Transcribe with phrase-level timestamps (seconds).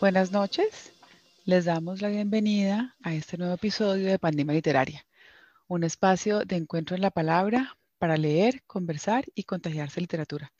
[0.00, 0.92] Buenas noches.
[1.44, 5.04] Les damos la bienvenida a este nuevo episodio de Pandemia Literaria,
[5.68, 10.52] un espacio de encuentro en la palabra para leer, conversar y contagiarse literatura.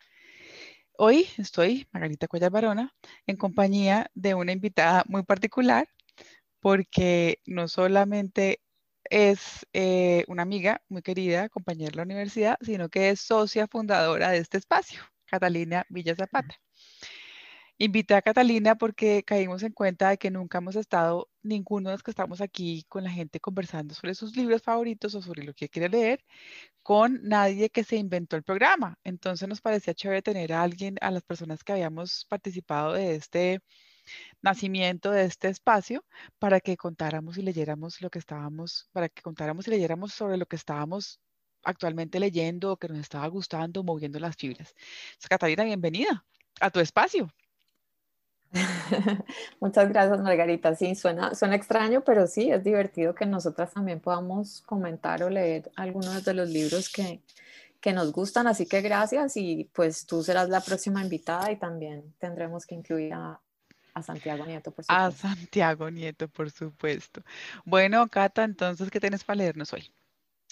[0.92, 2.94] Hoy estoy, Margarita Cuellar Barona,
[3.26, 5.88] en compañía de una invitada muy particular,
[6.60, 8.60] porque no solamente
[9.10, 14.30] es eh, una amiga muy querida, compañera de la universidad, sino que es socia fundadora
[14.30, 16.56] de este espacio, Catalina Villa Zapata.
[17.78, 22.02] Invité a Catalina porque caímos en cuenta de que nunca hemos estado, ninguno de los
[22.02, 25.68] que estamos aquí con la gente conversando sobre sus libros favoritos o sobre lo que
[25.68, 26.24] quiere leer,
[26.82, 28.98] con nadie que se inventó el programa.
[29.04, 33.60] Entonces nos parecía chévere tener a alguien, a las personas que habíamos participado de este
[34.42, 36.04] nacimiento de este espacio
[36.38, 40.46] para que contáramos y leyéramos lo que estábamos, para que contáramos y leyéramos sobre lo
[40.46, 41.20] que estábamos
[41.66, 44.74] actualmente leyendo que nos estaba gustando, moviendo las fibras.
[45.08, 46.24] Entonces, Catalina, bienvenida
[46.60, 47.28] a tu espacio.
[49.60, 50.74] Muchas gracias, Margarita.
[50.74, 55.70] Sí, suena, suena extraño, pero sí, es divertido que nosotras también podamos comentar o leer
[55.76, 57.20] algunos de los libros que,
[57.80, 58.46] que nos gustan.
[58.46, 63.12] Así que gracias y pues tú serás la próxima invitada y también tendremos que incluir
[63.12, 63.40] a,
[63.96, 65.06] a Santiago Nieto, por supuesto.
[65.06, 67.22] A Santiago Nieto, por supuesto.
[67.64, 69.90] Bueno, Cata, entonces, ¿qué tienes para leernos hoy?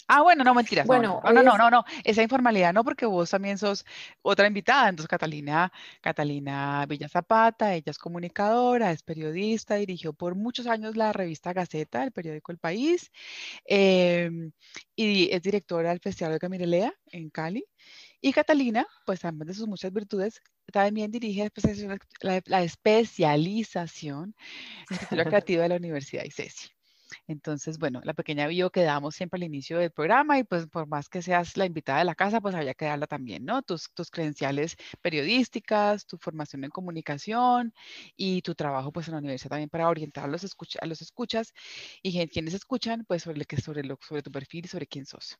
[0.09, 0.87] Ah, bueno, no, mentiras.
[0.87, 3.85] Bueno, no, no, no, no, no, esa informalidad no, porque vos también sos
[4.23, 4.89] otra invitada.
[4.89, 11.13] Entonces, Catalina, Catalina Villa Zapata, ella es comunicadora, es periodista, dirigió por muchos años la
[11.13, 13.11] revista Gaceta, el periódico El País,
[13.67, 14.53] em,
[14.97, 17.67] y es directora del Festival de Camirelea en Cali.
[18.23, 20.41] Y Catalina, pues además de sus muchas virtudes,
[20.73, 21.51] también dirige
[22.21, 24.35] la, la especialización
[24.91, 26.75] en escritura creativa de la Universidad ICESI.
[27.27, 30.87] Entonces, bueno, la pequeña bio que damos siempre al inicio del programa y pues por
[30.87, 33.63] más que seas la invitada de la casa, pues había que darla también, ¿no?
[33.63, 37.75] Tus, tus credenciales periodísticas, tu formación en comunicación
[38.17, 40.45] y tu trabajo pues en la universidad también para orientar a los,
[40.81, 41.53] a los escuchas
[42.03, 45.39] y quienes escuchan pues sobre, que, sobre, lo, sobre tu perfil y sobre quién sos.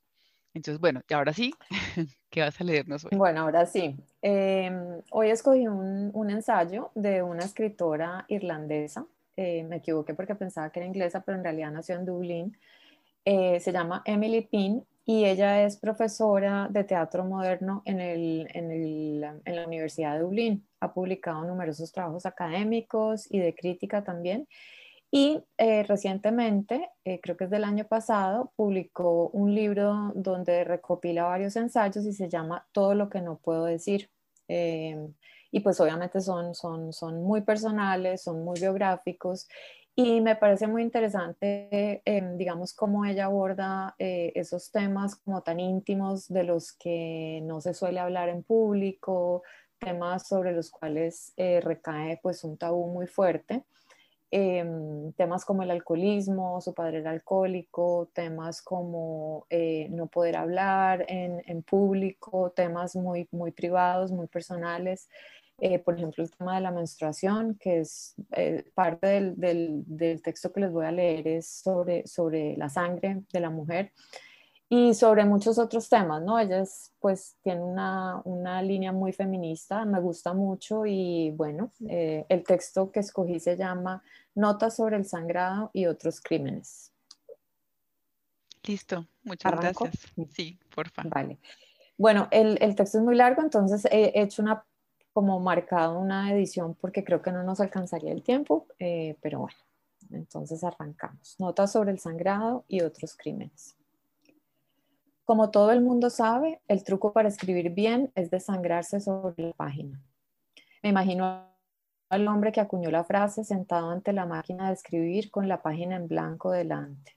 [0.55, 1.53] Entonces, bueno, y ahora sí,
[2.31, 3.11] ¿qué vas a leernos hoy?
[3.17, 3.97] Bueno, ahora sí.
[4.23, 9.05] Em, hoy escogí un, un, ensayo de una escritora irlandesa
[9.37, 12.57] eh, me equivoqué porque pensaba que era inglesa, pero en realidad nació en Dublín.
[13.25, 18.71] Eh, se llama Emily Pin y ella es profesora de teatro moderno en, el, en,
[18.71, 20.67] el, en, la Universidad de Dublín.
[20.81, 24.47] Ha publicado numerosos trabajos académicos y de crítica también.
[25.17, 26.91] Y eh, recientemente,
[27.23, 32.29] creo que es del año pasado, publicó un libro donde recopila varios ensayos y se
[32.29, 34.11] llama Todo lo que no puedo decir
[35.55, 39.47] y pues obviamente son, son, son muy personales, son muy biográficos
[39.95, 45.61] y me parece muy interesante, em, digamos, cómo ella aborda eh, esos temas como tan
[45.61, 49.45] íntimos de los que no se suele hablar en público,
[49.79, 53.65] temas sobre los cuales eh, recae pues un tabú muy fuerte.
[54.37, 61.05] Em, temas como el alcoholismo, su padre era alcohólico, temas como eh, no poder hablar
[61.07, 65.09] en, en, público, temas muy, muy privados, muy personales.
[65.59, 70.53] Eh, por ejemplo, el tema de la menstruación, que es eh, parte del, del, texto
[70.53, 73.93] que les voy a leer, es sobre, sobre la sangre de la mujer
[74.77, 76.37] y sobre muchos otros temas, ¿no?
[76.37, 76.65] Ella
[76.99, 82.91] pues tiene una, una, línea muy feminista, me gusta mucho y bueno, eh, el texto
[82.91, 84.03] que escogí se llama
[84.35, 86.93] Notas sobre el sangrado y otros crímenes.
[88.65, 90.13] Listo, muchas gracias.
[90.31, 91.13] Sí, por favor.
[91.13, 91.39] Vale.
[91.97, 94.65] Bueno, el, el, texto es muy largo, entonces he hecho una
[95.13, 99.57] como marcado una edición porque creo que no nos alcanzaría el tiempo, eh, pero bueno,
[100.11, 101.37] entonces arrancamos.
[101.39, 103.77] Notas sobre el sangrado y otros crímenes.
[105.25, 110.03] Como todo el mundo sabe, el truco para escribir bien es desangrarse sobre la página.
[110.83, 111.49] Me imagino
[112.11, 115.97] al hombre que acuñó la frase sentado ante la máquina de escribir con la página
[115.97, 117.17] en blanco delante.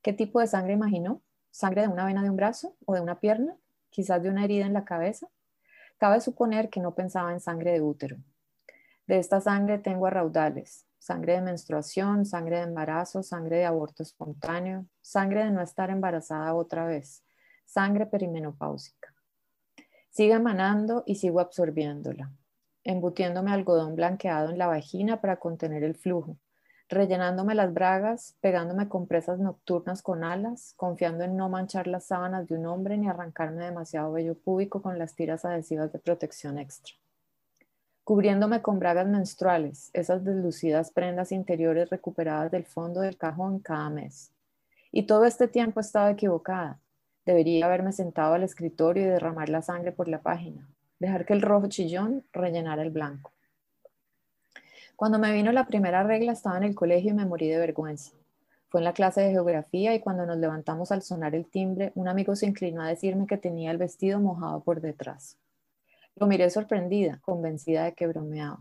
[0.00, 1.20] ¿Qué tipo de sangre imaginó?
[1.50, 3.56] ¿Sangre de una vena de un brazo o de una pierna?
[3.90, 5.28] ¿Quizás de una herida en la cabeza?
[5.98, 8.16] Cabe suponer que no pensaba en sangre de útero.
[9.06, 14.04] De esta sangre tengo a raudales, sangre de menstruación, sangre de embarazo, sangre de aborto
[14.04, 17.24] espontáneo, sangre de no estar embarazada otra vez,
[17.64, 19.12] sangre perimenopáusica.
[20.10, 22.30] Sigue emanando y sigo absorbiéndola,
[22.84, 26.38] embutiéndome algodón blanqueado en la vagina para contener el flujo,
[26.88, 32.54] rellenándome las bragas, pegándome compresas nocturnas con alas, confiando en no manchar las sábanas de
[32.54, 36.94] un hombre ni arrancarme demasiado vello púbico con las tiras adhesivas de protección extra.
[38.12, 44.30] Cubriéndome con bragas menstruales, esas deslucidas prendas interiores recuperadas del fondo del cajón cada mes.
[44.90, 46.78] Y todo este tiempo he estado equivocada.
[47.24, 50.68] Debería haberme sentado al escritorio y derramar la sangre por la página,
[50.98, 53.32] dejar que el rojo chillón rellenara el blanco.
[54.94, 58.12] Cuando me vino la primera regla estaba en el colegio y me morí de vergüenza.
[58.68, 62.08] Fue en la clase de geografía y cuando nos levantamos al sonar el timbre, un
[62.08, 65.38] amigo se inclinó a decirme que tenía el vestido mojado por detrás.
[66.16, 68.60] Lo miré sorprendida, convencida de que bromeaba.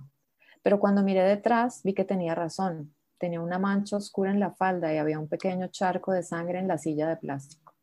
[0.63, 2.93] Pero cuando miré detrás, vi que tenía razón.
[3.17, 6.67] Tenía una mancha oscura en la falda y había un pequeño charco de sangre en
[6.67, 7.73] la silla de plástico.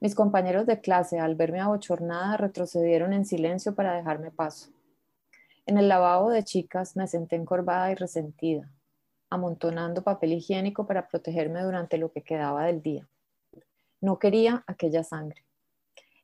[0.00, 4.70] Mis compañeros de clase, al verme abochornada, retrocedieron en silencio para dejarme paso.
[5.66, 8.70] En el lavabo de chicas me senté encorvada y resentida,
[9.30, 13.08] amontonando papel higiénico para protegerme durante lo que quedaba del día.
[14.00, 15.42] No quería aquella sangre.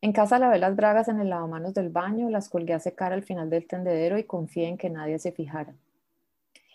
[0.02, 3.22] En casa lavé las bragas en el lavamanos del baño, las colgué a secar al
[3.22, 5.74] final del tendedero y confié en que nadie se fijara.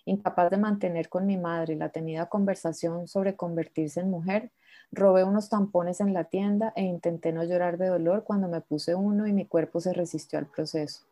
[0.05, 4.51] Incapaz de mantener con mi madre la tenida conversación sobre convertirse en mujer,
[4.91, 8.93] robé unos tampones en la tienda e intenté no llorar de dolor cuando me puse
[8.93, 11.03] uno y mi cuerpo se resistió al proceso.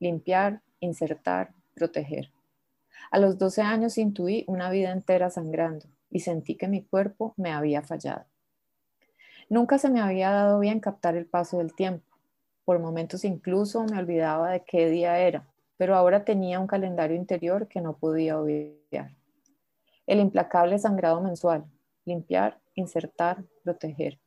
[0.00, 2.30] Limpiar, insertar, proteger.
[3.10, 7.50] A los 12 años intuí una vida entera sangrando y sentí que mi cuerpo me
[7.50, 8.26] había fallado.
[9.48, 12.04] Nunca se me había dado bien captar el paso del tiempo.
[12.64, 15.46] Por momentos incluso me olvidaba de qué día era,
[15.76, 19.10] pero ahora tenía un calendario interior que no podía obviar.
[20.06, 21.64] El implacable sangrado mensual,
[22.04, 24.18] limpiar, insertar, proteger.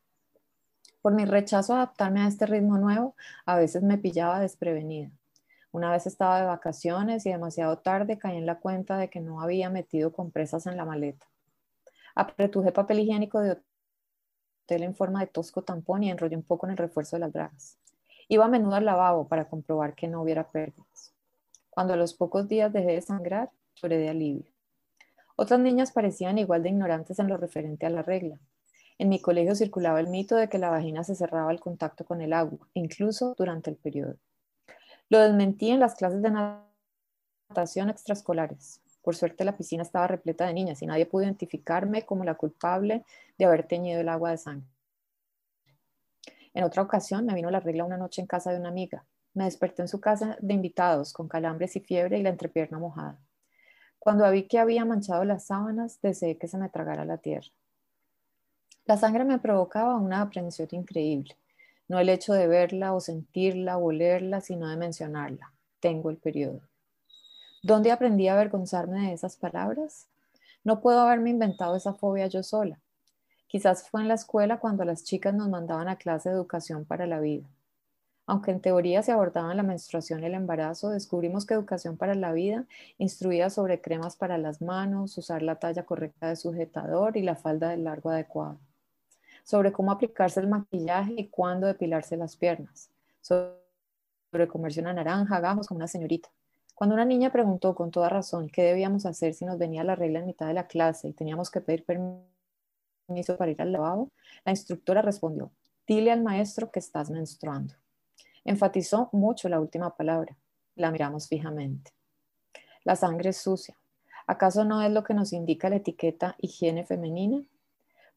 [1.02, 3.16] Por mi rechazo a adaptarme a este ritmo nuevo,
[3.46, 5.12] a veces me pillaba desprevenida.
[5.72, 9.42] Una vez estaba de vacaciones y demasiado tarde caí en la cuenta de que no
[9.42, 11.28] había metido compresas en la maleta.
[12.16, 13.58] Apretuje papel higiénico de
[14.70, 17.78] en forma de tosco tampón y enrollé un poco en el refuerzo de las bragas.
[18.28, 21.14] Iba a menudo al lavabo para comprobar que no hubiera pérdidas.
[21.70, 24.52] Cuando a los pocos días dejé de sangrar, lloré de alivio.
[25.36, 28.40] Otras niñas parecían igual de ignorantes en lo referente a la regla.
[28.98, 32.22] En mi colegio circulaba el mito de que la vagina se cerraba al contacto con
[32.22, 34.16] el agua, incluso durante el periodo.
[35.10, 36.32] Lo desmentí en las clases de
[37.50, 38.82] natación extraescolares.
[39.08, 43.06] Por suerte la piscina estaba repleta de niñas y nadie pudo identificarme como la culpable
[43.38, 44.68] de haber teñido el agua de sangre.
[46.54, 49.06] En otra ocasión me vino la regla una noche en casa de una amiga.
[49.34, 53.18] Me desperté en su casa de invitados con calambres y fiebre y la entrepierna mojada.
[53.98, 57.48] Cuando vi que había manchado las sábanas, deseé que se me tragara la tierra.
[58.84, 61.38] La sangre me provocaba una aprensión increíble.
[61.88, 65.54] No el hecho de verla o sentirla o olerla, sino de mencionarla.
[65.80, 66.60] Tengo el periodo.
[67.64, 70.08] ¿Dónde aprendí a avergonzarme de esas palabras?
[70.64, 72.80] No puedo haberme inventado esa fobia yo sola.
[73.48, 77.08] Quizás fue en la escuela cuando las chicas nos mandaban a clase de educación para
[77.08, 77.48] la vida.
[78.28, 82.32] Aunque en teoría se abordaban la menstruación y el embarazo, descubrimos que educación para la
[82.32, 82.66] vida
[83.00, 87.70] instruía sobre cremas para las manos, usar la talla correcta de sujetador y la falda
[87.70, 88.60] del largo adecuado,
[89.44, 95.68] sobre cómo aplicarse el maquillaje y cuándo depilarse las piernas, sobre comerse una naranja, gajos
[95.68, 96.30] como una señorita,
[96.78, 100.20] cuando una niña preguntó con toda razón qué debíamos hacer si nos venía la regla
[100.20, 104.12] en mitad de la clase y teníamos que pedir permiso para ir al lavabo,
[104.46, 105.50] la instructora respondió,
[105.88, 107.74] dile al maestro que estás menstruando.
[108.46, 110.38] Enfatizó mucho la última palabra.
[110.76, 111.94] La miramos fijamente.
[112.84, 113.76] La sangre es sucia.
[114.28, 117.42] ¿Acaso no es lo que nos indica la etiqueta higiene femenina?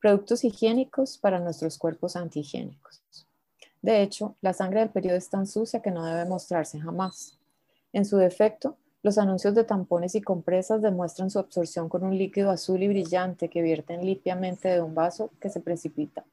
[0.02, 3.00] Productos higiénicos para nuestros cuerpos antihigiénicos.
[3.80, 7.39] De hecho, la sangre del periodo es tan sucia que no debe mostrarse jamás.
[7.92, 12.50] En su defecto, los anuncios de tampones y compresas demuestran su absorción con un líquido
[12.50, 16.24] azul y brillante que vierten limpiamente de un vaso que se precipita.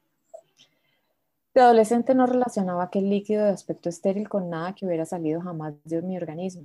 [1.53, 5.73] De adolescente no relacionaba aquel líquido de aspecto estéril con nada que hubiera salido jamás
[5.85, 6.63] de mi organismo,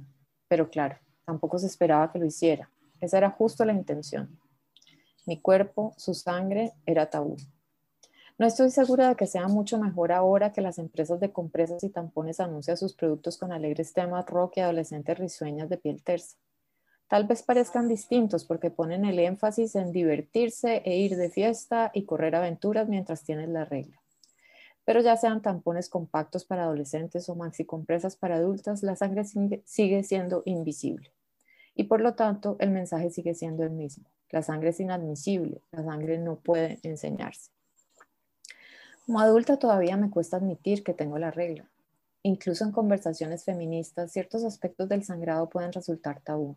[0.48, 2.68] pero claro, tampoco se esperaba que lo hiciera.
[3.00, 4.28] Esa era justo la intención.
[5.24, 7.36] Mi cuerpo, su sangre, era tabú.
[8.42, 11.90] No estoy segura de que sea mucho mejor ahora que las empresas de compresas y
[11.90, 16.38] tampones anuncian sus productos con alegres temas rock y adolescentes risueñas de piel tersa.
[17.06, 22.04] Tal vez parezcan distintos porque ponen el énfasis en divertirse e ir de fiesta y
[22.04, 24.02] correr aventuras mientras tienes la regla.
[24.84, 30.02] Pero ya sean tampones compactos para adolescentes o maxi compresas para adultas, la sangre sigue
[30.02, 31.12] siendo invisible.
[31.76, 34.10] Y por lo tanto, el mensaje sigue siendo el mismo.
[34.30, 37.52] La sangre es inadmisible, la sangre no puede enseñarse.
[39.04, 41.68] Como adulta todavía me cuesta admitir que tengo la regla.
[42.22, 46.54] Incluso en conversaciones feministas, ciertos aspectos del sangrado pueden resultar tabú.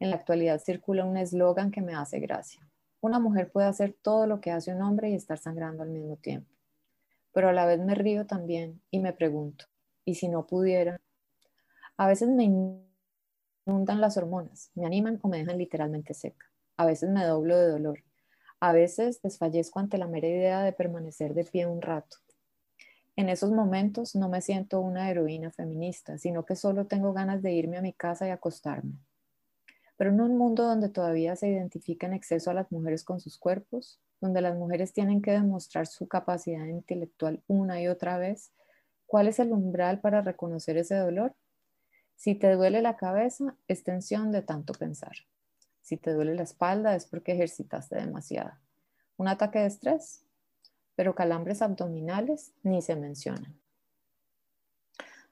[0.00, 2.66] En la actualidad circula un eslogan que me hace gracia.
[3.02, 6.16] Una mujer puede hacer todo lo que hace un hombre y estar sangrando al mismo
[6.16, 6.48] tiempo.
[7.34, 9.66] Pero a la vez me río también y me pregunto,
[10.06, 11.02] ¿y si no pudiera?
[11.98, 16.46] A veces me inundan las hormonas, me animan o me dejan literalmente seca.
[16.78, 17.98] A veces me doblo de dolor
[18.64, 22.18] A veces desfallezco ante la mera idea de permanecer de pie un rato.
[23.16, 27.50] En esos momentos no me siento una heroína feminista, sino que solo tengo ganas de
[27.54, 28.92] irme a mi casa y acostarme.
[29.96, 33.36] Pero en un mundo donde todavía se identifica en exceso a las mujeres con sus
[33.36, 38.52] cuerpos, donde las mujeres tienen que demostrar su capacidad intelectual una y otra vez,
[39.06, 41.34] ¿cuál es el umbral para reconocer ese dolor?
[42.14, 45.16] Si te duele la cabeza, es tensión de tanto pensar.
[45.82, 48.52] Si te duele la espalda, es porque ejercitaste demasiado.
[49.16, 50.24] ¿Un ataque de estrés?
[50.94, 53.58] pero calambres abdominales ni se mencionan.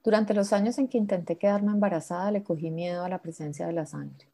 [0.02, 3.74] Durante los años en que intenté quedarme embarazada, le cogí miedo a la presencia de
[3.74, 4.26] la sangre.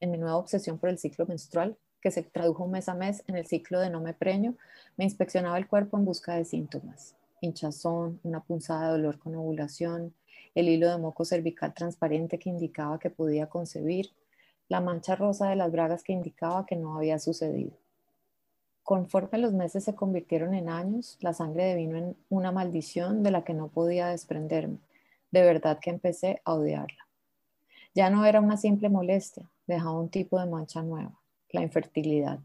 [0.00, 3.36] En mi nueva obsesión por el ciclo menstrual, que se tradujo mes a mes en
[3.36, 4.56] el ciclo de no me preño,
[4.96, 7.16] me inspeccionaba el cuerpo en busca de síntomas.
[7.40, 10.14] Hinchazón, una punzada de dolor con ovulación,
[10.54, 14.10] el hilo de moco cervical transparente que indicaba que podía concebir,
[14.68, 17.72] la mancha rosa de las bragas que indicaba que no había sucedido.
[18.82, 23.44] Conforme los meses se convirtieron en años, la sangre devino en una maldición de la
[23.44, 24.78] que no podía desprenderme.
[25.30, 27.06] De verdad que empecé a odiarla.
[27.94, 31.12] Ya no era una simple molestia, dejaba un tipo de mancha nueva,
[31.50, 32.38] la infertilidad.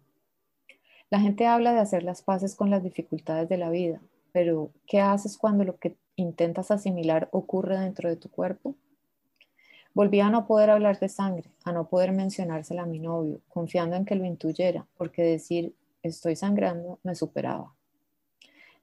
[1.10, 4.02] La gente habla de hacer las paces con las dificultades de la vida,
[4.32, 8.76] pero ¿qué haces cuando lo que intentas asimilar ocurre dentro de tu cuerpo?
[9.96, 13.96] Volví a no poder hablar de sangre, a no poder mencionársela a mi novio, confiando
[13.96, 17.76] en que lo intuyera, porque decir estoy sangrando, me superaba.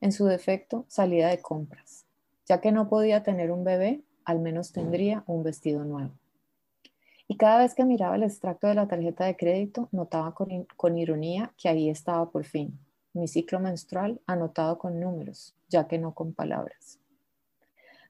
[0.01, 2.07] En su defecto, salía de compras.
[2.47, 6.13] Ya que no podía tener un bebé, al menos tendría un vestido nuevo.
[7.27, 10.97] Y cada vez que miraba el extracto de la tarjeta de crédito, notaba con, con,
[10.97, 12.79] ironía que ahí estaba por fin,
[13.13, 16.99] mi ciclo menstrual anotado con números, ya que no con palabras.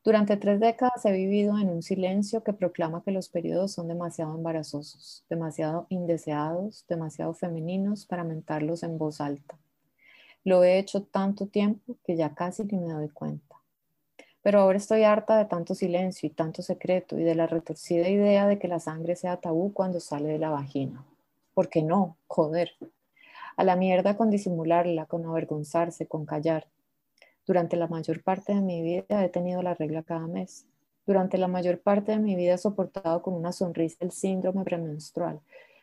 [0.03, 4.35] Durante tres décadas he vivido en un silencio que proclama que los periodos son demasiado
[4.35, 9.59] embarazosos, demasiado indeseados, demasiado femeninos para mentarlos en voz alta.
[10.43, 13.57] Lo he hecho tanto tiempo que ya casi ni me doy cuenta.
[14.43, 18.47] Pero ahora estoy harta de tanto silencio y tanto secreto y de la retorcida idea
[18.47, 21.05] de que la sangre sea tabú cuando sale de la vagina.
[21.53, 22.17] ¿Por qué no?
[22.27, 22.71] Joder.
[23.59, 26.67] A la mierda con disimularla, con avergonzarse, con callar.
[27.47, 30.67] Durante la mayor parte de mi vida he tenido la regla cada mes.
[31.07, 35.41] Durante la mayor parte de mi vida he soportado con una sonrisa el síndrome premenstrual,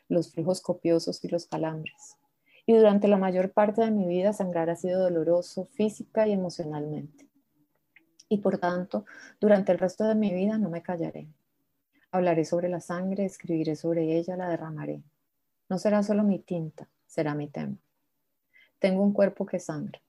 [0.07, 2.17] los flujos copiosos y los calambres.
[2.65, 7.27] Y durante la mayor parte de mi vida sangrar ha sido doloroso física y emocionalmente.
[8.29, 9.05] Y por tanto,
[9.39, 11.27] durante el resto de mi vida no me callaré.
[12.11, 15.01] Hablaré sobre la sangre, escribiré sobre ella, la derramaré.
[15.69, 17.77] No será solo mi tinta, será mi tema.
[18.79, 19.99] Tengo un cuerpo que sangra.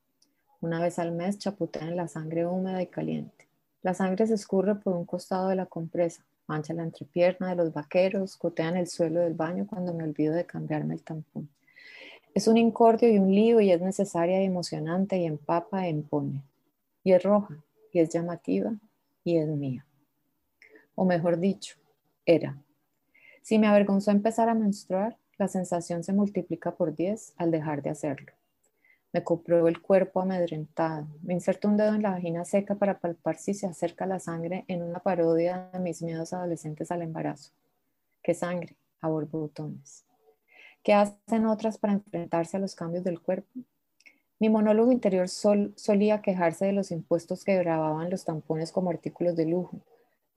[0.60, 3.46] Una vez al mes chaputean la sangre húmeda y caliente.
[3.82, 7.72] La sangre se escurre por un costado de la compresa, mancha la entrepierna de los
[7.72, 11.48] vaqueros, gotea en el suelo del baño cuando me olvido de cambiarme el tampón.
[12.34, 16.42] Es un incordio y un lío y es necesaria y emocionante y empapa e impone.
[17.04, 17.62] Y es roja,
[17.92, 18.72] y es llamativa,
[19.22, 19.86] y es mía.
[20.96, 21.76] O mejor dicho,
[22.26, 22.60] era.
[23.42, 27.90] Si me avergonzó empezar a menstruar, la sensación se multiplica por 10 al dejar de
[27.90, 28.32] hacerlo.
[29.12, 31.06] Me compruebo el cuerpo amedrentado.
[31.22, 34.64] Me inserto un dedo en la vagina seca para palpar si se acerca la sangre
[34.68, 37.52] en una parodia de mis miedos adolescentes al embarazo.
[38.22, 38.76] ¿Qué sangre?
[39.00, 40.04] A borbotones.
[40.82, 43.48] ¿Qué hacen otras para enfrentarse a los cambios del cuerpo?
[44.40, 49.46] Mi monólogo interior solía quejarse de los impuestos que grababan los tampones como artículos de
[49.46, 49.80] lujo,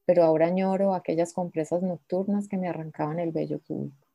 [0.05, 4.07] pero ahora añoro aquellas compresas nocturnas que me arrancaban el vello público.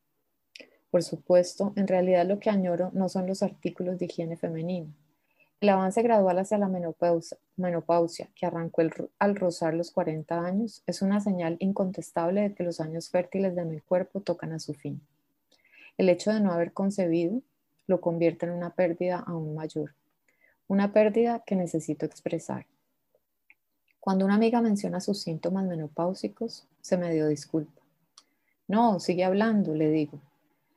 [0.90, 4.92] Por supuesto, en realidad lo que añoro no son los artículos de higiene femenina.
[5.60, 8.82] El avance gradual hacia la menopausia, que arrancó
[9.18, 13.64] al rozar los 40 años, es una señal incontestable de que los años fértiles de
[13.64, 15.00] mi cuerpo tocan a su fin.
[15.96, 17.40] El hecho de no haber concebido
[17.86, 19.94] lo convierte en una pérdida aún mayor,
[20.68, 22.66] una pérdida que necesito expresar.
[23.98, 27.82] Cuando una amiga menciona sus síntomas menopáusicos, se me dio disculpa.
[28.68, 30.20] No, sigue hablando, le digo.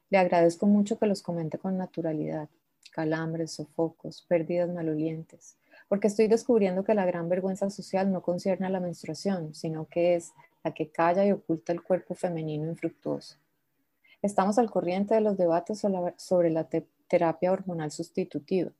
[0.10, 2.50] Le agradezco mucho que los comente con naturalidad,
[2.92, 5.56] calambres, sofocos, pérdidas malolientes,
[5.88, 10.16] porque estoy descubriendo que la gran vergüenza social no concierne a la menstruación, sino que
[10.16, 13.38] es la que calla y oculta el cuerpo femenino infructuoso.
[14.22, 15.82] Estamos al corriente de los debates
[16.18, 16.68] sobre la
[17.08, 18.72] terapia hormonal sustitutiva.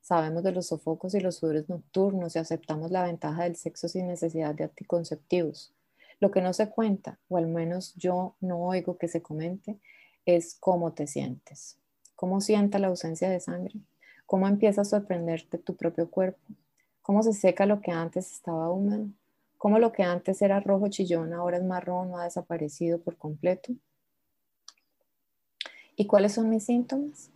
[0.00, 4.06] Sabemos de los sofocos y los sudores nocturnos y aceptamos la ventaja del sexo sin
[4.06, 5.74] necesidad de anticonceptivos.
[6.18, 9.78] Lo que no se cuenta, o al menos yo no oigo que se comente,
[10.36, 11.78] es cómo te sientes.
[12.14, 13.76] ¿Cómo sienta la ausencia de sangre?
[14.26, 16.52] ¿Cómo empieza a sorprenderte tu propio cuerpo?
[17.00, 19.06] ¿Cómo se seca lo que antes estaba húmedo?
[19.56, 23.72] ¿Cómo lo que antes era rojo chillón ahora es marrón o ha desaparecido por completo?
[25.96, 27.30] ¿Y cuáles son mis síntomas?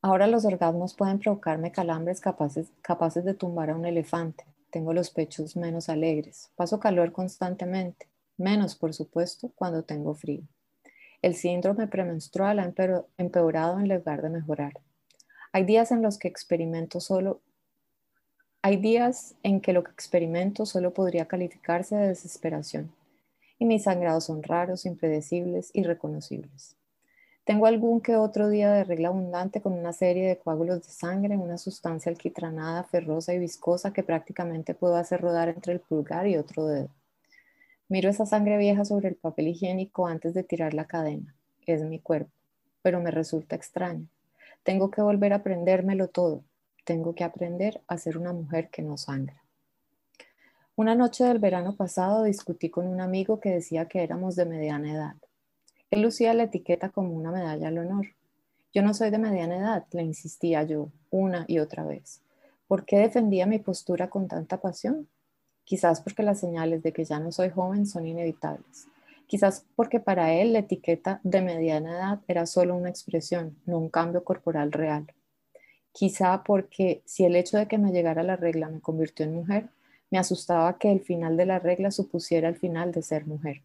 [0.00, 4.44] Ahora los orgasmos pueden provocarme calambres capaces, capaces de tumbar a un elefante.
[4.70, 6.52] Tengo los pechos menos alegres.
[6.54, 8.08] Paso calor constantemente.
[8.36, 10.44] Menos, por supuesto, cuando tengo frío.
[11.22, 12.72] El síndrome premenstrual ha
[13.16, 14.72] empeorado en lugar de mejorar.
[15.52, 17.40] Hay días en los que experimento solo
[18.60, 22.92] hay días en que lo que experimento solo podría calificarse de desesperación
[23.56, 26.76] y mis sangrados son raros, impredecibles, irreconocibles.
[27.44, 31.36] Tengo algún que otro día de regla abundante con una serie de coágulos de sangre,
[31.36, 36.36] una sustancia alquitranada, ferrosa y viscosa que prácticamente puedo hacer rodar entre el pulgar y
[36.36, 36.90] otro dedo.
[37.90, 41.34] Miro esa sangre vieja sobre el papel higiénico antes de tirar la cadena.
[41.64, 42.30] Es mi cuerpo,
[42.82, 44.06] pero me resulta extraño.
[44.62, 46.44] Tengo que volver a aprendérmelo todo.
[46.84, 49.42] Tengo que aprender a ser una mujer que no sangra.
[50.76, 54.92] Una noche del verano pasado discutí con un amigo que decía que éramos de mediana
[54.92, 55.16] edad.
[55.90, 58.08] Él lucía la etiqueta como una medalla al honor.
[58.74, 62.20] Yo no soy de mediana edad, le insistía yo una y otra vez.
[62.66, 65.08] ¿Por qué defendía mi postura con tanta pasión?
[65.68, 68.88] Quizás porque las señales de que ya no soy joven son inevitables.
[69.26, 73.90] Quizás porque para él la etiqueta de mediana edad era solo una expresión, no un
[73.90, 75.12] cambio corporal real.
[75.92, 79.68] Quizá porque si el hecho de que me llegara la regla me convirtió en mujer,
[80.10, 83.60] me asustaba que el final de la regla supusiera el final de ser mujer.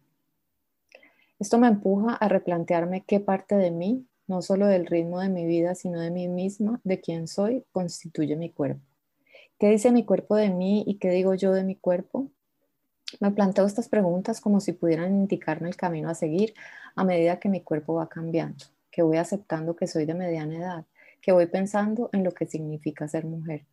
[1.38, 5.46] Esto me empuja a replantearme qué parte de mí, no solo del ritmo de mi
[5.46, 8.82] vida, sino de mí misma, de quién soy, constituye mi cuerpo.
[9.58, 12.28] ¿Qué dice mi cuerpo de mí y qué digo yo de mi cuerpo?
[13.20, 16.54] Me planteo estas preguntas como si pudieran indicarme el camino a seguir
[16.96, 20.84] a medida que mi cuerpo va cambiando, que voy aceptando que soy de mediana edad,
[21.22, 23.64] que voy pensando en lo que significa ser mujer.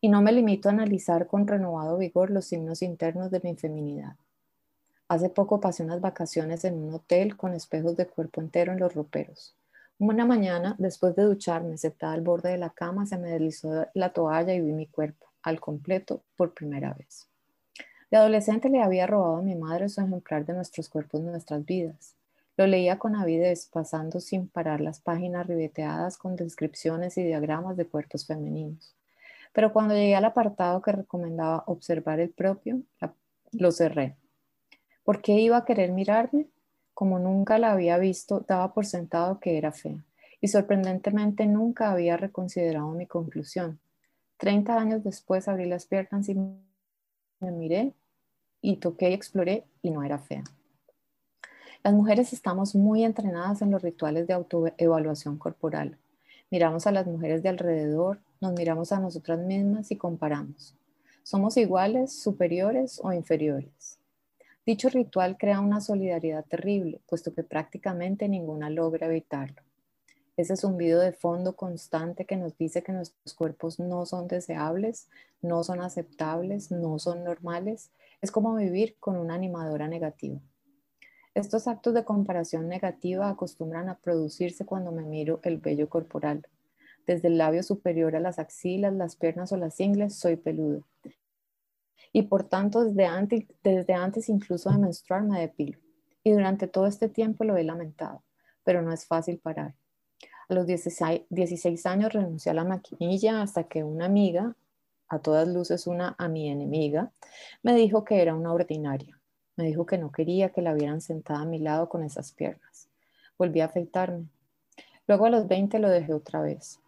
[0.00, 4.16] Y no me limito a analizar con renovado vigor los signos internos de mi feminidad.
[5.06, 8.94] Hace poco pasé unas vacaciones en un hotel con espejos de cuerpo entero en los
[8.94, 9.54] roperos.
[10.00, 14.14] Una mañana, después de ducharme, sentada al borde de la cama, se me deslizó la
[14.14, 17.28] toalla y vi mi cuerpo, al completo, por primera vez.
[18.10, 22.16] De adolescente le había robado a mi madre su ejemplar de nuestros cuerpos, nuestras vidas.
[22.56, 27.84] Lo leía con avidez, pasando sin parar las páginas ribeteadas con descripciones y diagramas de
[27.84, 28.96] cuerpos femeninos.
[29.52, 32.80] Pero cuando llegué al apartado que recomendaba observar el propio,
[33.52, 34.16] lo cerré
[35.04, 36.46] ¿Por qué iba a querer mirarme?
[37.00, 40.04] Como nunca la había visto, daba por sentado que era fea.
[40.38, 43.80] Y sorprendentemente nunca había reconsiderado mi conclusión.
[44.36, 47.94] Treinta años después abrí las piernas y me miré
[48.60, 50.44] y toqué y exploré y no era fea.
[51.82, 55.96] Las mujeres estamos muy entrenadas en los rituales de autoevaluación corporal.
[56.50, 60.74] Miramos a las mujeres de alrededor, nos miramos a nosotras mismas y comparamos.
[61.22, 63.99] ¿Somos iguales, superiores o inferiores?
[64.70, 69.60] Dicho ritual crea una solidaridad terrible, puesto que prácticamente ninguna logra evitarlo.
[70.36, 75.08] Ese zumbido de fondo constante que nos dice que nuestros cuerpos no son deseables,
[75.42, 77.90] no son aceptables, no son normales,
[78.22, 80.38] es como vivir con una animadora negativa.
[81.34, 86.46] Estos actos de comparación negativa acostumbran a producirse cuando me miro el vello corporal.
[87.08, 90.84] Desde el labio superior a las axilas, las piernas o las ingles, soy peludo
[92.12, 95.78] y por tanto desde antes, desde antes incluso de menstruar me depilo.
[96.22, 98.22] Y durante todo este tiempo lo he lamentado,
[98.64, 99.74] pero no es fácil parar.
[100.48, 104.56] A los 16, 16 años renuncié a la maquinilla hasta que una amiga,
[105.08, 107.12] a todas luces una a mi enemiga,
[107.62, 109.20] me dijo que era una ordinaria.
[109.56, 112.88] Me dijo que no quería que la vieran sentada a mi lado con esas piernas.
[113.38, 114.26] Volví a afeitarme.
[115.06, 116.79] Luego a los 20 lo dejé otra vez.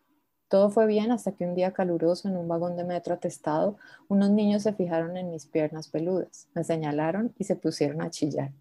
[0.53, 4.29] Todo fue bien hasta que un día caluroso en un vagón de metro atestado, unos
[4.29, 8.53] niños se fijaron en mis piernas peludas, me señalaron y se pusieron a chillar.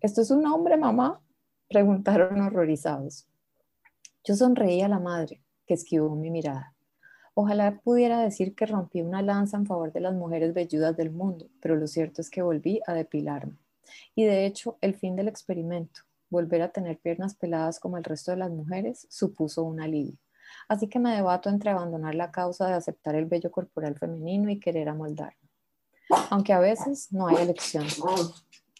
[0.00, 1.20] ¿Esto es un hombre, mamá?
[1.68, 3.28] Preguntaron horrorizados.
[4.24, 6.72] Yo sonreí a la madre, que esquivó mi mirada.
[7.34, 11.46] Ojalá pudiera decir que rompí una lanza en favor de las mujeres velludas del mundo,
[11.60, 13.58] pero lo cierto es que volví a depilarme.
[14.14, 18.30] Y de hecho, el fin del experimento, volver a tener piernas peladas como el resto
[18.30, 20.16] de las mujeres, supuso un alivio.
[20.68, 24.60] Así que me debato entre abandonar la causa de aceptar el vello corporal femenino y
[24.60, 25.36] querer amoldarme.
[26.30, 27.86] Aunque a veces no hay elección.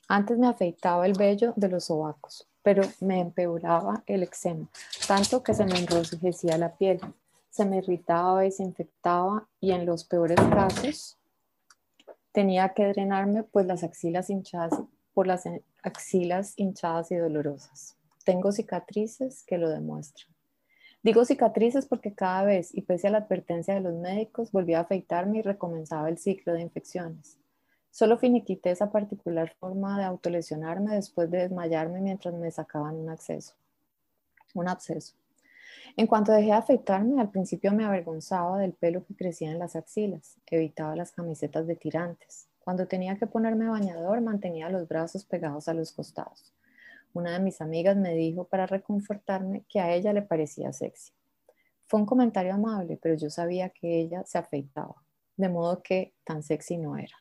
[0.09, 4.69] Antes me afeitaba el vello de los sobacos, pero me empeoraba el eczema,
[5.09, 7.01] tanto que se me enrojecía la piel,
[7.51, 11.19] se me irritaba y se infectaba y en los peores casos
[12.33, 14.81] tenía que drenarme pues las axilas hinchadas
[15.13, 15.45] por las
[15.83, 17.97] axilas hinchadas y dolorosas.
[18.25, 20.32] Tengo cicatrices que lo demuestran.
[21.03, 24.81] Digo cicatrices porque cada vez, y pese a la advertencia de los médicos, volví a
[24.81, 27.39] afeitarme y recomenzaba el ciclo de infecciones.
[27.91, 33.55] Solo finiquité esa particular forma de autolesionarme después de desmayarme mientras me sacaban un acceso,
[34.55, 35.15] un absceso.
[35.97, 39.75] En cuanto dejé de afeitarme, al principio me avergonzaba del pelo que crecía en las
[39.75, 42.47] axilas, evitaba las camisetas de tirantes.
[42.61, 46.55] Cuando tenía que ponerme bañador, mantenía los brazos pegados a los costados.
[47.15, 51.13] Una de mis amigas me dijo para reconfortarme que a ella le parecía sexy.
[51.87, 54.95] Fue un comentario amable, pero yo sabía que ella se afeitaba,
[55.37, 57.15] de modo que tan sexy no era.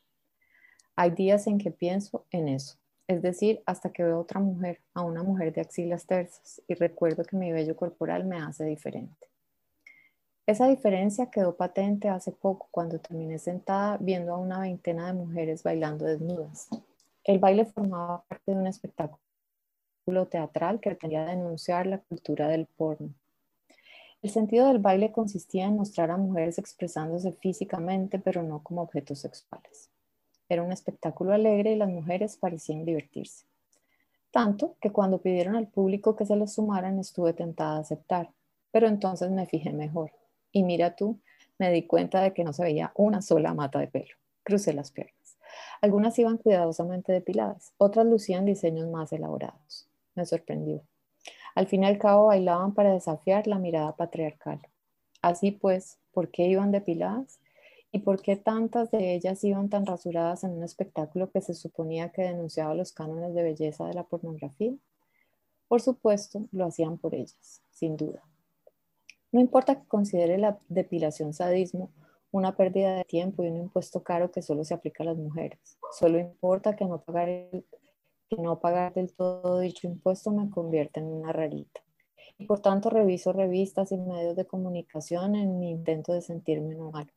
[0.95, 2.77] Hay días en que pienso en eso,
[3.07, 6.73] es decir, hasta que veo a otra mujer, a una mujer de axilas tersas, y
[6.75, 9.27] recuerdo que mi vello corporal me hace diferente.
[10.45, 15.63] Esa diferencia quedó patente hace poco cuando terminé sentada viendo a una veintena de mujeres
[15.63, 16.69] bailando desnudas.
[17.25, 19.20] El baile formaba parte de un espectáculo
[20.29, 23.13] teatral que pretendía denunciar la cultura del porno.
[24.21, 29.19] El sentido del baile consistía en mostrar a mujeres expresándose físicamente, pero no como objetos
[29.19, 29.89] sexuales.
[30.49, 33.45] Era un espectáculo alegre y las mujeres parecían divertirse.
[34.31, 38.31] Tanto que cuando pidieron al público que se les sumaran estuve tentada a aceptar,
[38.71, 40.11] pero entonces me fijé mejor.
[40.51, 41.19] Y mira tú,
[41.57, 44.13] me di cuenta de que no se veía una sola mata de pelo.
[44.43, 45.37] Crucé las piernas.
[45.81, 49.90] Algunas iban cuidadosamente depiladas, otras lucían diseños más elaborados.
[50.21, 50.83] Me sorprendió.
[51.55, 54.61] Al fin y al cabo bailaban para desafiar la mirada patriarcal.
[55.23, 57.39] Así pues, ¿por qué iban depiladas?
[57.91, 62.11] ¿Y por qué tantas de ellas iban tan rasuradas en un espectáculo que se suponía
[62.11, 64.75] que denunciaba los cánones de belleza de la pornografía?
[65.67, 68.21] Por supuesto, lo hacían por ellas, sin duda.
[69.31, 71.89] No importa que considere la depilación sadismo
[72.29, 75.79] una pérdida de tiempo y un impuesto caro que solo se aplica a las mujeres.
[75.97, 77.65] Solo importa que no pagar el
[78.31, 81.81] que no pagar del todo dicho impuesto me convierte en una rarita.
[82.37, 87.11] Y por tanto reviso revistas y medios de comunicación en mi intento de sentirme normal.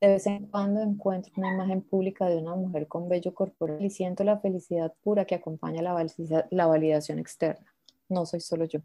[0.00, 3.90] De vez en cuando encuentro una imagen pública de una mujer con vello corporal y
[3.90, 6.04] siento la felicidad pura que acompaña la,
[6.50, 7.72] la validación externa.
[8.08, 8.80] No soy solo yo.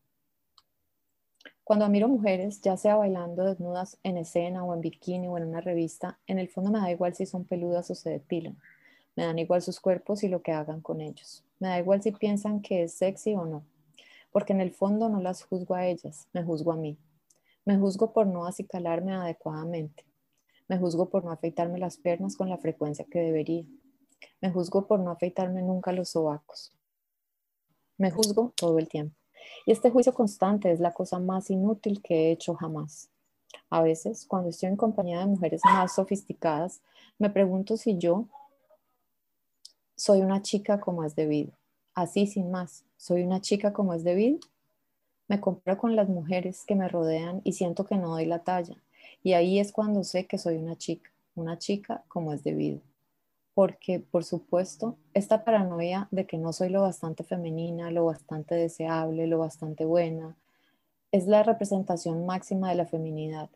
[1.63, 5.61] Cuando admiro mujeres, ya sea bailando desnudas en escena o en bikini o en una
[5.61, 8.55] revista, en el fondo me da igual si son peludas o se depilan.
[9.15, 11.44] Me dan igual sus cuerpos y lo que hagan con ellos.
[11.59, 13.63] Me da igual si piensan que es sexy o no,
[14.31, 16.97] porque en el fondo no las juzgo a ellas, me juzgo a mí.
[17.65, 20.05] Me juzgo por no acicalarme adecuadamente.
[20.67, 23.65] Me juzgo por no afeitarme las piernas con la frecuencia que debería.
[24.41, 26.73] Me juzgo por no afeitarme nunca los sobacos.
[27.97, 29.15] Me juzgo todo el tiempo.
[29.65, 33.09] Y este juicio constante es la cosa más inútil que he hecho jamás.
[33.69, 36.81] A veces, cuando estoy en compañía de mujeres más sofisticadas,
[37.17, 38.25] me pregunto si yo,
[39.95, 41.53] soy una chica como es debido.
[41.93, 44.39] Así sin más, soy una chica como es debido.
[45.27, 48.75] Me comparo con las mujeres que me rodean y siento que no doy la talla.
[49.23, 52.81] Y ahí es cuando sé que soy una chica, una chica como es debido.
[53.53, 59.27] Porque, por supuesto, esta paranoia de que no soy lo bastante femenina, lo bastante deseable,
[59.27, 60.35] lo bastante buena,
[61.13, 63.49] es la representación máxima de la feminidad.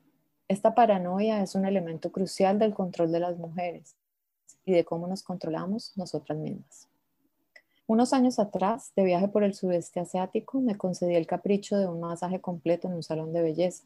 [0.47, 3.98] Esta paranoia es un elemento crucial del control de las mujeres
[4.65, 6.87] y de cómo nos controlamos nosotras mismas.
[7.87, 11.99] Unos años atrás, de viaje por el sudeste asiático, me concedí el capricho de un
[11.99, 13.83] masaje completo en un salón de belleza.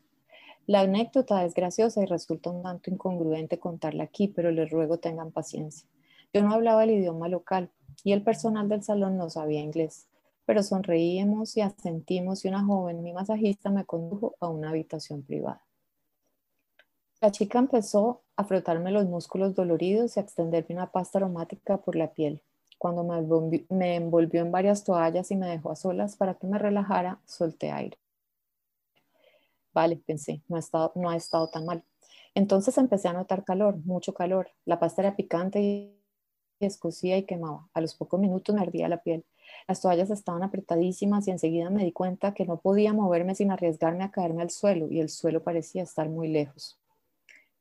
[0.67, 5.31] La anécdota es graciosa y resulta un tanto incongruente contarla aquí, pero les ruego tengan
[5.31, 5.87] paciencia.
[6.33, 7.69] Yo no hablaba el idioma local
[8.03, 10.07] y el personal del salón no sabía inglés,
[10.45, 15.61] pero sonreímos y asentimos y una joven, mi masajista, me condujo a una habitación privada.
[17.23, 21.95] La chica empezó a frotarme los músculos doloridos y a extenderme una pasta aromática por
[21.95, 22.41] la piel.
[22.77, 27.21] Cuando me envolvió, en varias toallas y me dejó a solas para que me relajara,
[27.25, 27.97] solté aire.
[29.73, 31.85] Vale, pensé, no ha estado, no ha estado tan mal.
[32.35, 34.49] Entonces empecé a notar calor, mucho calor.
[34.65, 35.97] La pasta era picante y
[36.59, 37.69] escocía y quemaba.
[37.73, 39.23] A los pocos minutos me ardía la piel.
[39.65, 44.03] Las toallas estaban apretadísimas y enseguida me di cuenta que no podía moverme sin arriesgarme
[44.03, 46.82] a caerme al suelo y el suelo parecía estar muy lejos.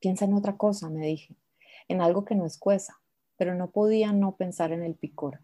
[0.03, 1.37] Piensa en otra cosa, me dije,
[1.87, 3.01] en algo que no es cuesa,
[3.37, 5.39] pero no podía no pensar en el picor.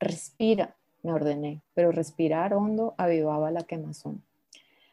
[0.00, 4.24] Respira, me ordené, pero respirar hondo avivaba la quemazón.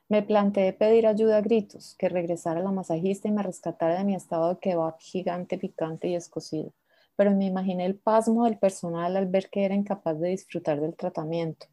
[0.10, 4.14] Me planteé pedir ayuda a gritos, que regresara la masajista y me rescatara de mi
[4.14, 6.74] estado de kebab gigante, picante y escocido.
[7.16, 10.98] Pero me imaginé el pasmo del personal al ver que era incapaz de disfrutar del
[10.98, 11.68] tratamiento.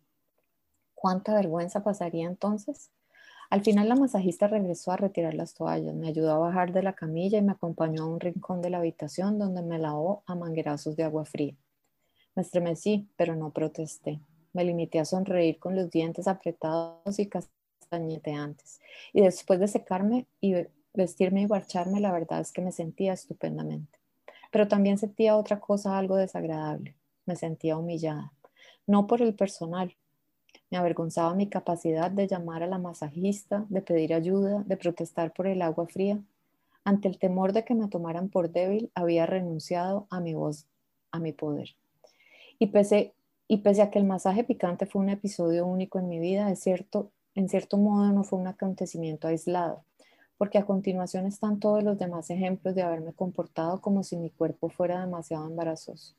[0.95, 2.93] ¿Cuánta vergüenza pasaría entonces?
[3.53, 6.95] Al final la masajista regresó a retirar las toallas, me ayudó a bajar de la
[6.95, 10.97] camilla y me acompañó a un rincón de la habitación donde me lavó a manguerazos
[10.97, 11.55] de agua fría.
[12.35, 14.21] Me estremecí, pero no protesté.
[14.55, 18.81] Me limité a sonreír con los dientes apretados y castañeteantes.
[19.12, 20.55] Y después de secarme y
[20.95, 23.99] vestirme y marcharme, la verdad es que me sentía estupendamente.
[24.51, 26.97] Pero también sentía otra cosa algo desagradable.
[27.27, 28.33] Me sentía humillada.
[28.87, 29.95] No por el personal,
[30.73, 35.47] Me avergonzaba mi capacidad de llamar a la masajista, de pedir ayuda, de protestar por
[35.47, 36.19] el agua fría.
[36.83, 40.67] Ante el temor de que me tomaran por débil, había renunciado a mi voz,
[41.11, 41.77] a mi poder.
[42.59, 43.13] Y pese,
[43.49, 47.51] y a que el masaje picante fue un episodio único en mi vida, cierto, en
[47.51, 49.85] cierto modo no fue un acontecimiento aislado,
[50.39, 54.71] porque a continuación están todos los demás ejemplos de haberme comportado como si mi cuerpo
[54.71, 56.15] fuera demasiado embarazoso.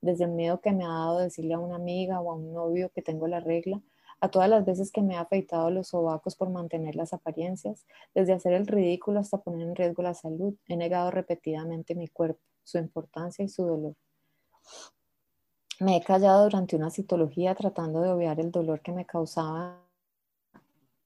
[0.00, 2.90] Desde el miedo que me ha dado decirle a una amiga o a un novio
[2.94, 3.80] que tengo la regla,
[4.20, 8.32] a todas las veces que me he afeitado los sobacos por mantener las apariencias, desde
[8.32, 12.78] hacer el ridículo hasta poner en riesgo la salud, he negado repetidamente mi cuerpo, su
[12.78, 13.94] importancia y su dolor.
[15.80, 19.82] Me he callado durante una citología tratando de obviar el dolor que me causaba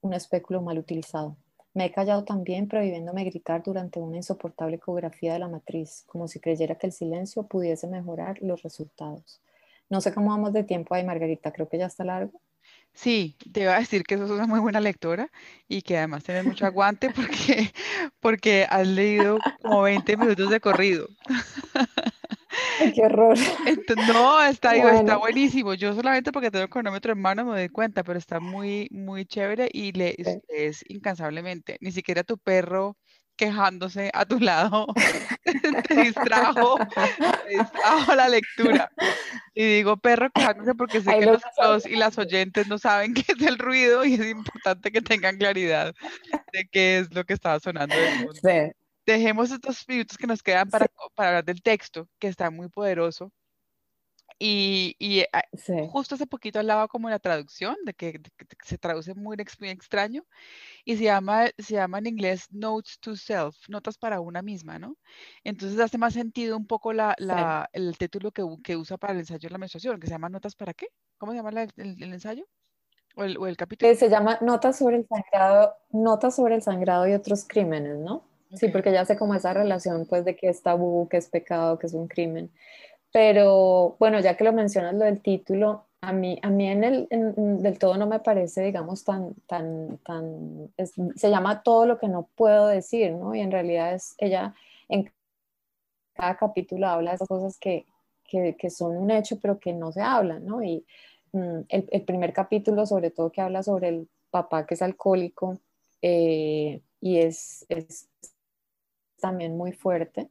[0.00, 1.36] un espéculo mal utilizado.
[1.72, 6.40] Me he callado también prohibiéndome gritar durante una insoportable ecografía de la matriz, como si
[6.40, 9.40] creyera que el silencio pudiese mejorar los resultados.
[9.88, 12.40] No sé cómo vamos de tiempo ahí, Margarita, creo que ya está largo.
[12.92, 15.30] Sí, te iba a decir que sos una muy buena lectora
[15.68, 17.72] y que además tienes mucho aguante porque,
[18.20, 21.08] porque has leído como 20 minutos de corrido.
[22.94, 23.36] qué horror.
[24.08, 25.74] no, está, está buenísimo.
[25.74, 29.24] Yo solamente porque tengo el cronómetro en mano me doy cuenta, pero está muy, muy
[29.24, 31.76] chévere y lees incansablemente.
[31.80, 32.96] Ni siquiera tu perro
[33.36, 34.86] quejándose a tu lado
[35.88, 36.76] te distrajo,
[37.46, 38.90] te distrajo la lectura.
[39.54, 43.40] Y digo perro quejándose porque sé que los, y las oyentes no saben qué es
[43.40, 45.94] el ruido y es importante que tengan claridad
[46.52, 47.94] de qué es lo que estaba sonando.
[48.42, 48.72] Sí
[49.12, 53.32] dejemos estos minutos que nos quedan para, para hablar del texto, que está muy poderoso.
[54.42, 55.44] Y, y ah,
[55.90, 58.22] justo hace poquito hablaba como la traducción, de que,
[58.64, 60.24] se traduce muy, extraño,
[60.82, 64.96] y se llama, se llama en inglés Notes to Self, notas para una misma, ¿no?
[65.44, 69.18] Entonces hace más sentido un poco la, la, el título que, que, usa para el
[69.18, 70.86] ensayo de la menstruación, que se llama Notas para qué?
[71.18, 72.46] ¿Cómo se llama el, el, ensayo?
[73.16, 73.94] ¿O el, o el capítulo?
[73.94, 78.29] se llama Notas sobre el sangrado, Notas sobre el sangrado y otros crímenes, ¿no?
[78.54, 81.78] Sí, porque ya sé cómo esa relación, pues, de que es tabú, que es pecado,
[81.78, 82.50] que es un crimen.
[83.12, 87.08] Pero, bueno, ya que lo mencionas, lo del título, a mí, a mí en el,
[87.10, 90.72] del todo no me parece, digamos, tan, tan, tan,
[91.16, 93.34] se llama todo lo que no puedo decir, ¿no?
[93.34, 94.54] Y en realidad es, ella
[94.88, 95.12] en
[96.14, 97.86] cada capítulo habla de esas cosas que,
[98.24, 100.62] que, que son un hecho, pero que no se hablan, ¿no?
[100.62, 100.86] Y
[101.32, 105.58] mm, el, el, primer capítulo, sobre todo, que habla sobre el papá que es alcohólico,
[106.02, 108.09] eh, y es, es
[109.20, 110.28] también muy fuerte.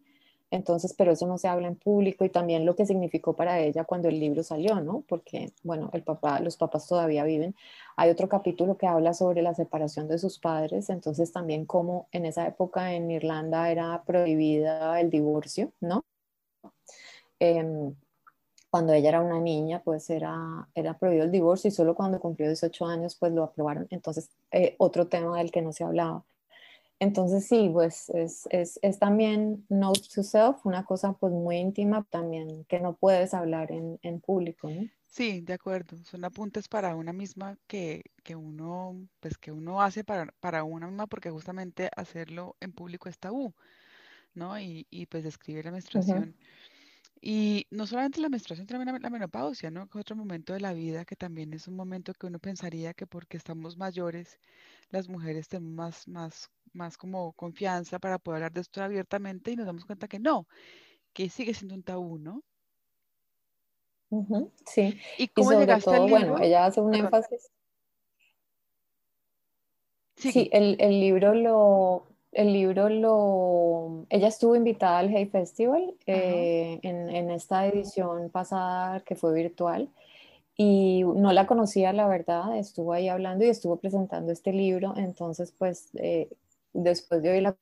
[0.52, 3.84] Entonces, pero eso no se habla en público y también lo que significó para ella
[3.84, 5.04] cuando el libro salió, ¿no?
[5.08, 7.56] Porque, bueno, el papá, los papás todavía viven.
[7.96, 12.26] Hay otro capítulo que habla sobre la separación de sus padres, entonces también como en
[12.26, 16.04] esa época en Irlanda era prohibida el divorcio, ¿no?
[17.40, 17.96] Em,
[18.70, 22.48] cuando ella era una niña, pues era, era prohibido el divorcio y solo cuando cumplió
[22.48, 23.88] 18 años, pues lo aprobaron.
[23.90, 26.24] Entonces, eh, otro tema del que no se hablaba.
[27.00, 32.06] Entonces sí, pues es, es, es, también note to self, una cosa pues muy íntima
[32.10, 34.90] también que no puedes hablar en, en público, ¿no?
[35.08, 35.98] Sí, de acuerdo.
[36.04, 40.88] Son apuntes para una misma que, que uno, pues que uno hace para, para, una
[40.88, 43.54] misma porque justamente hacerlo en público es tabú,
[44.34, 44.60] ¿no?
[44.60, 46.36] Y, y pues describir la menstruación.
[47.22, 49.88] Y no solamente la menstruación, también la menopausia, ¿no?
[49.88, 52.94] Que es otro momento de la vida que también es un momento que uno pensaría
[52.94, 54.40] que porque estamos mayores,
[54.90, 59.56] las mujeres tenemos más, más, más como confianza para poder hablar de esto abiertamente y
[59.56, 60.48] nos damos cuenta que no,
[61.14, 62.44] que sigue siendo un tabú, ¿no?
[64.66, 65.00] sí.
[65.18, 66.20] ¿Y cómo llegaste al libro?
[66.20, 67.52] Bueno, ella hace un énfasis.
[70.16, 74.06] Sí, el, el libro lo, el libro lo...
[74.10, 79.90] Ella estuvo invitada al Hey Festival eh, en, esta edición pasada que fue virtual
[80.56, 85.54] y no la conocía, la verdad, estuvo ahí hablando y estuvo presentando este libro, entonces
[85.58, 86.28] pues eh,
[86.74, 87.58] después de oír la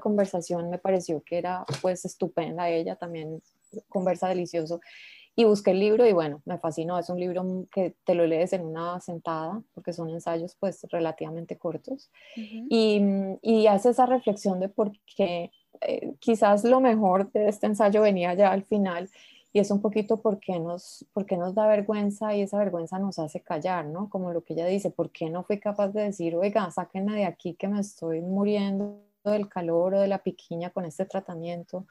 [0.00, 2.68] conversación me pareció que era pues estupenda.
[2.68, 3.42] Ella, también
[3.88, 4.80] conversa delicioso.
[5.36, 6.98] Y busqué el libro y bueno, me fascinó.
[6.98, 11.56] Es un libro que te lo lees en una sentada porque son ensayos pues relativamente
[11.56, 12.10] cortos.
[12.36, 13.00] Y,
[13.40, 18.34] y, hace esa reflexión de por qué eh, quizás lo mejor de este ensayo venía
[18.34, 19.08] ya al final
[19.52, 22.98] y es un poquito por qué nos, por qué nos da vergüenza y esa vergüenza
[22.98, 24.08] nos hace callar, ¿no?
[24.08, 27.24] Como lo que ella dice, ¿por qué no fui capaz de decir, oiga, sáquenme de
[27.24, 31.86] aquí que me estoy muriendo del calor o de la piquiña con este tratamiento?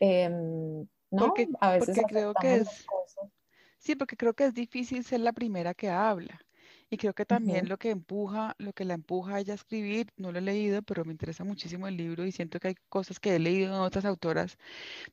[0.00, 2.86] Eh, porque, a veces creo que es...
[3.78, 6.40] Sí, porque creo que es difícil ser la primera que habla.
[6.90, 10.10] Y creo que también lo que empuja, lo que la empuja a ella a escribir,
[10.16, 13.20] no lo he leído, pero me interesa muchísimo el libro y siento que hay cosas
[13.20, 14.56] que he leído en otras autoras,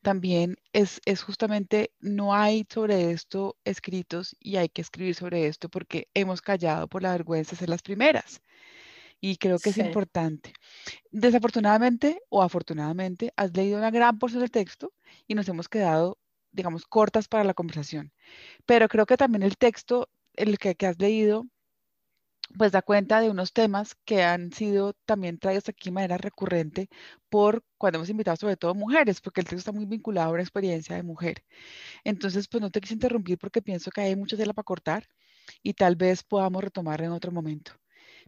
[0.01, 5.67] también es, es justamente, no hay sobre esto escritos y hay que escribir sobre esto
[5.67, 8.41] porque hemos callado por la vergüenza de ser las primeras.
[9.19, 10.53] Y creo que es importante.
[11.11, 14.93] Desafortunadamente o afortunadamente, has leído una gran porción del texto
[15.27, 16.19] y nos hemos quedado,
[16.51, 18.13] digamos, cortas para la conversación.
[18.65, 21.47] Pero creo que también el texto, el que, que has leído,
[22.57, 26.89] pues da cuenta de unos temas que han sido también traídos aquí de manera recurrente
[27.29, 30.43] por cuando hemos invitado sobre todo mujeres, porque el texto está muy vinculado a una
[30.43, 31.43] experiencia de mujer.
[32.03, 35.07] Entonces, pues no te quise interrumpir porque pienso que hay mucha tela para cortar
[35.63, 37.73] y tal vez podamos retomar en otro momento.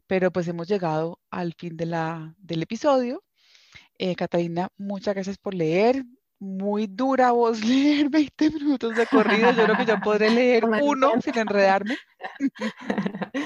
[0.08, 3.24] Pero pues hemos llegado al fin de la, del episodio.
[3.98, 6.06] Eh, Catalina, muchas gracias por leer
[6.40, 9.52] muy dura vos leer 20 minutos de corrido.
[9.52, 11.98] Yo creo que yo podré leer uno sin enredarme.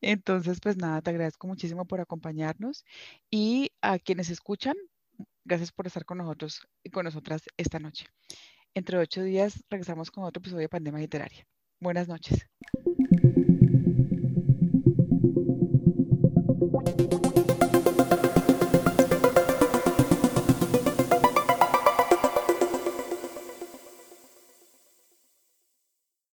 [0.00, 2.84] Entonces, pues nada, te agradezco muchísimo por acompañarnos
[3.30, 4.74] y a quienes escuchan,
[5.44, 8.06] gracias por estar con nosotros y con nosotras esta noche.
[8.74, 11.46] Entre ocho días regresamos con otro episodio de Pandemia Literaria.
[11.80, 12.46] Buenas noches.